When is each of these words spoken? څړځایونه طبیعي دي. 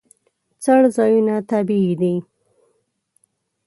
څړځایونه 0.63 1.35
طبیعي 1.49 1.93
دي. 2.01 2.15